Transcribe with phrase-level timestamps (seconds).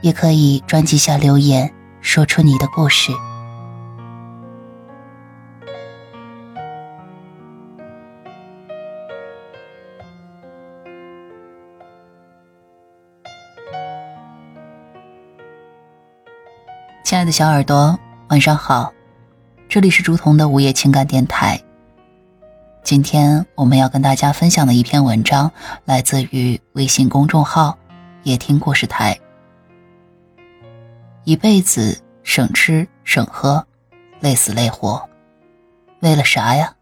[0.00, 3.12] 也可以专辑下留言，说出你的故事。
[17.04, 18.92] 亲爱的小耳朵，晚上好，
[19.68, 21.60] 这里是竹筒的午夜情感电台。
[22.84, 25.50] 今天我们要跟大家分享的一篇文章，
[25.84, 27.76] 来自于微信公众号
[28.22, 29.18] “夜听故事台”。
[31.24, 33.64] 一辈子省吃省喝，
[34.20, 35.06] 累死累活，
[36.00, 36.74] 为了啥呀？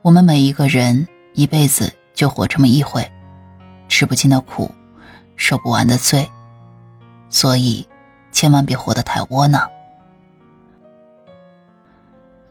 [0.00, 3.06] 我们每一个人一辈子就活这么一回，
[3.88, 4.74] 吃不尽的苦，
[5.36, 6.26] 受不完的罪，
[7.28, 7.86] 所以
[8.32, 9.70] 千万别活得太窝囊。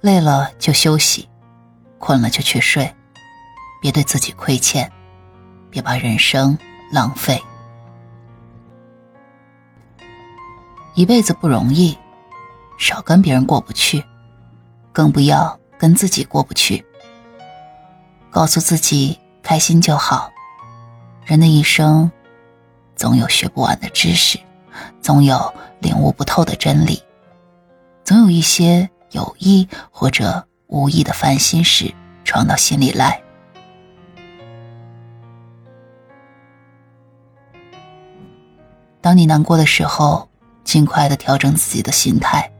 [0.02, 1.28] 累了就休息，
[1.98, 2.94] 困了就去睡，
[3.82, 4.90] 别对自己亏欠，
[5.72, 6.56] 别把人生。
[6.92, 7.44] 浪费
[10.96, 11.98] 一辈子不容易，
[12.80, 14.04] 少跟别人过不去，
[14.92, 16.84] 更不要跟自己过不去。
[18.32, 20.32] 告诉自己开心就好。
[21.24, 22.10] 人的一生，
[22.96, 24.40] 总有学不完的知识，
[25.02, 27.04] 总有领悟不透的真理，
[28.04, 31.94] 总有一些有意或者无意的烦心事
[32.24, 33.22] 闯到心里来。
[39.08, 40.28] 当你难过的时候，
[40.66, 42.52] 尽快的调整自己的心态，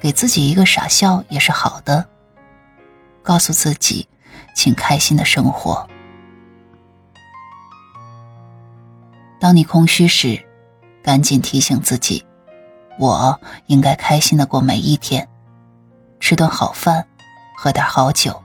[0.00, 2.06] 给自己一个傻笑也是好的。
[3.24, 4.08] 告诉自己，
[4.54, 5.84] 请开心的生活。
[9.40, 10.40] 当你空虚时，
[11.02, 12.24] 赶紧提醒自己，
[12.96, 15.28] 我应该开心的过每一天，
[16.20, 17.04] 吃顿好饭，
[17.56, 18.40] 喝点好酒，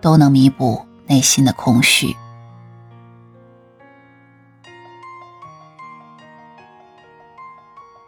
[0.00, 2.16] 都能弥补内心的空虚。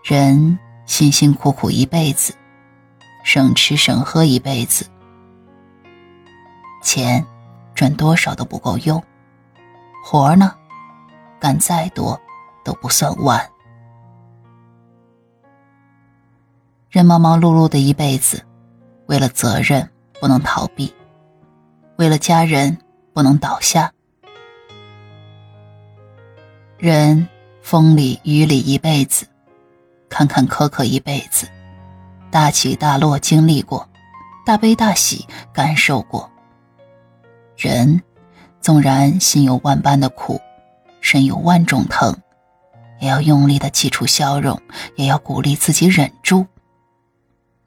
[0.09, 2.33] 人辛辛苦苦一辈子，
[3.25, 4.87] 省吃省喝一辈子，
[6.81, 7.27] 钱
[7.75, 9.03] 赚多少都不够用，
[10.05, 10.55] 活儿呢，
[11.41, 12.17] 干再多
[12.65, 13.51] 都不算完。
[16.89, 18.41] 人忙忙碌碌的一辈子，
[19.07, 19.91] 为了责任
[20.21, 20.95] 不能逃避，
[21.97, 22.79] 为了家人
[23.13, 23.93] 不能倒下。
[26.79, 27.27] 人
[27.61, 29.27] 风里雨里一辈子。
[30.09, 31.49] 坎坎坷坷一辈子，
[32.31, 33.89] 大起大落经历过，
[34.45, 36.31] 大悲大喜感受过。
[37.57, 38.03] 人
[38.61, 40.41] 纵然心有万般的苦，
[41.01, 42.15] 身有万种疼，
[43.01, 44.61] 也要用力的挤出笑容，
[44.95, 46.47] 也要鼓励自己忍住。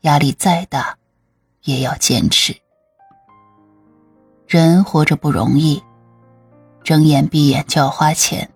[0.02, 0.96] 压力再大，
[1.64, 2.56] 也要坚持。
[4.48, 5.82] 人活着不容易，
[6.84, 8.50] 睁眼闭眼就要花钱，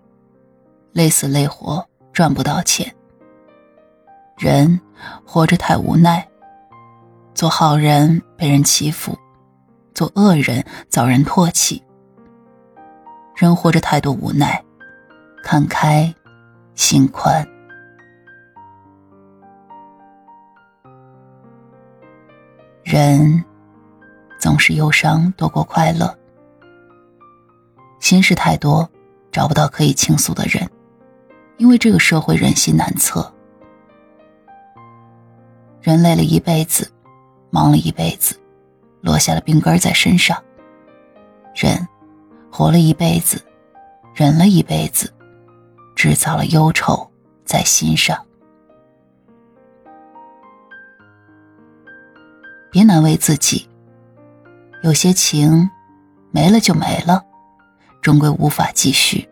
[0.92, 2.93] 累死累活赚不到钱。
[4.36, 4.80] 人
[5.24, 6.26] 活着太无奈，
[7.34, 9.16] 做好人被人欺负，
[9.94, 11.82] 做恶人遭人唾弃。
[13.36, 14.62] 人活着太多无奈，
[15.42, 16.12] 看开，
[16.74, 17.46] 心宽。
[22.82, 23.42] 人
[24.38, 26.12] 总是忧伤多过快乐，
[28.00, 28.88] 心事太多，
[29.30, 30.68] 找不到可以倾诉的人，
[31.56, 33.32] 因为这个社会人心难测。
[35.84, 36.90] 人累了一辈子，
[37.50, 38.34] 忙了一辈子，
[39.02, 40.42] 落下了病根在身上。
[41.54, 41.86] 人
[42.50, 43.38] 活了一辈子，
[44.14, 45.12] 忍了一辈子，
[45.94, 47.06] 制造了忧愁
[47.44, 48.18] 在心上。
[52.70, 53.68] 别难为自己，
[54.82, 55.68] 有些情
[56.30, 57.22] 没了就没了，
[58.00, 59.22] 终归无法继续；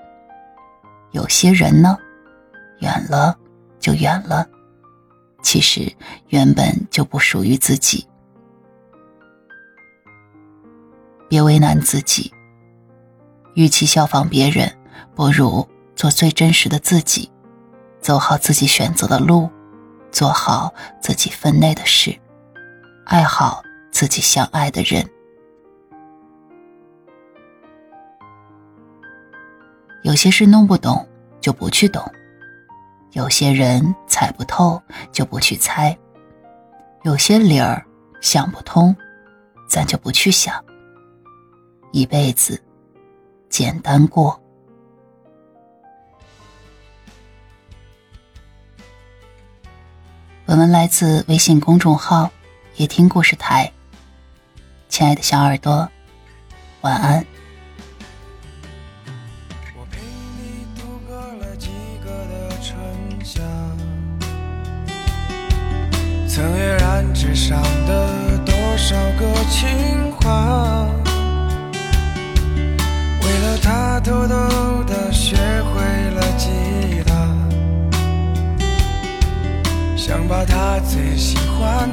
[1.13, 1.97] 有些人呢，
[2.81, 3.35] 远了
[3.81, 4.47] 就远了。
[5.43, 5.93] 其实
[6.29, 8.07] 原本就不属于自己，
[11.29, 12.33] 别为难自己。
[13.55, 14.73] 与其效仿别人，
[15.15, 17.31] 不如做最真实的自己，
[18.01, 19.51] 走好自己选择的路，
[20.11, 20.73] 做好
[21.03, 22.19] 自己分内的事，
[23.05, 25.07] 爱好自己相爱的人。
[30.03, 31.07] 有些事弄不懂
[31.41, 32.03] 就不去懂，
[33.13, 34.83] 有些人猜不透
[35.13, 35.97] 就不去猜，
[37.03, 37.85] 有些理儿
[38.23, 38.97] 想不通，
[39.69, 40.65] 咱就不去想。
[41.93, 42.59] 一辈子
[43.51, 44.41] 简单过。
[50.47, 52.31] 本文来自微信公众号
[52.77, 53.71] “夜听故事台”。
[54.89, 55.87] 亲爱的小耳朵，
[56.81, 57.25] 晚安。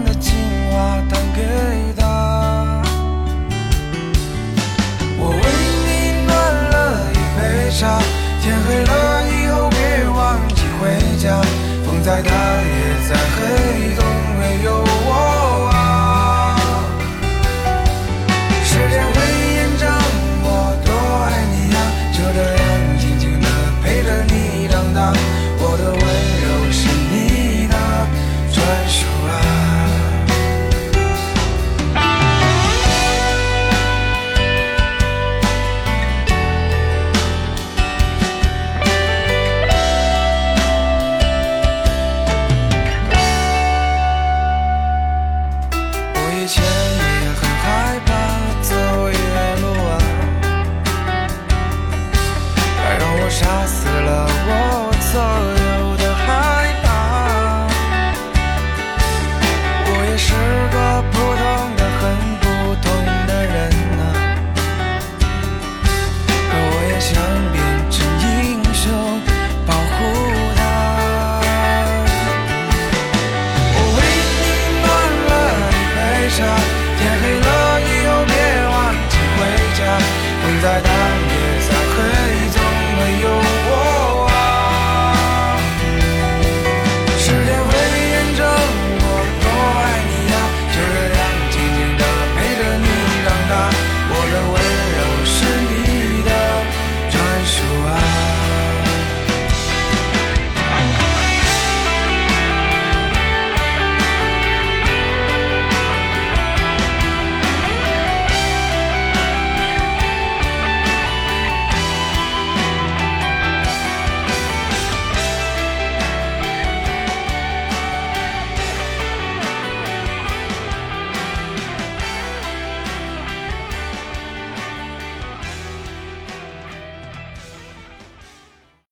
[0.06, 0.34] 的情
[0.72, 1.42] 话弹给
[1.98, 2.02] 他。
[5.18, 5.38] 我为
[5.86, 5.88] 你
[6.26, 6.30] 暖
[6.72, 6.76] 了
[7.12, 7.40] 一杯
[7.72, 8.00] 茶，
[8.42, 8.94] 天黑了
[9.28, 9.78] 以后别
[10.10, 10.18] 忘
[10.50, 10.82] 记回
[11.18, 11.42] 家。
[11.86, 12.30] 风再大
[12.62, 12.74] 也
[13.08, 13.40] 再黑